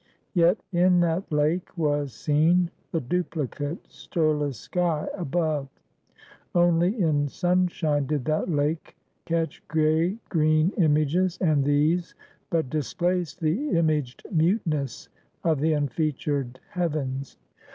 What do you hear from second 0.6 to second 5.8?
in that lake was seen the duplicate, stirless sky above.